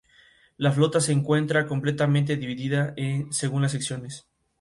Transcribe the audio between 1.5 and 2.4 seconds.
completamente